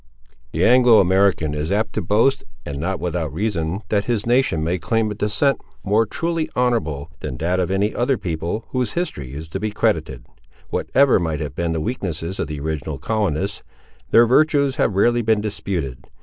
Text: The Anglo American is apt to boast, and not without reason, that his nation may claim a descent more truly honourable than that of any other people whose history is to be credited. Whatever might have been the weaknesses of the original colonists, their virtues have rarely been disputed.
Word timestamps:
The 0.51 0.65
Anglo 0.65 0.99
American 0.99 1.53
is 1.53 1.71
apt 1.71 1.93
to 1.93 2.01
boast, 2.01 2.43
and 2.65 2.79
not 2.79 2.99
without 2.99 3.31
reason, 3.31 3.81
that 3.89 4.05
his 4.05 4.25
nation 4.25 4.63
may 4.63 4.79
claim 4.79 5.11
a 5.11 5.13
descent 5.13 5.61
more 5.83 6.07
truly 6.07 6.49
honourable 6.55 7.11
than 7.19 7.37
that 7.37 7.59
of 7.59 7.69
any 7.69 7.93
other 7.93 8.17
people 8.17 8.65
whose 8.69 8.93
history 8.93 9.31
is 9.35 9.47
to 9.49 9.59
be 9.59 9.69
credited. 9.69 10.25
Whatever 10.71 11.19
might 11.19 11.39
have 11.39 11.53
been 11.53 11.73
the 11.73 11.79
weaknesses 11.81 12.39
of 12.39 12.47
the 12.47 12.59
original 12.59 12.97
colonists, 12.97 13.61
their 14.09 14.25
virtues 14.25 14.77
have 14.77 14.95
rarely 14.95 15.21
been 15.21 15.39
disputed. 15.39 16.03